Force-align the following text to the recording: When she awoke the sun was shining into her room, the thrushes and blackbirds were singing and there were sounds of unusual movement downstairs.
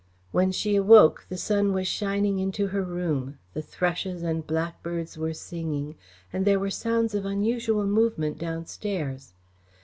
When 0.31 0.51
she 0.51 0.75
awoke 0.75 1.27
the 1.29 1.37
sun 1.37 1.73
was 1.73 1.87
shining 1.87 2.39
into 2.39 2.65
her 2.65 2.81
room, 2.81 3.37
the 3.53 3.61
thrushes 3.61 4.23
and 4.23 4.47
blackbirds 4.47 5.15
were 5.15 5.31
singing 5.31 5.93
and 6.33 6.43
there 6.43 6.57
were 6.59 6.71
sounds 6.71 7.13
of 7.13 7.23
unusual 7.23 7.85
movement 7.85 8.39
downstairs. 8.39 9.33